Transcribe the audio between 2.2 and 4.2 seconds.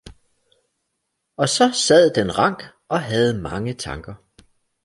rank og havde mange tanker.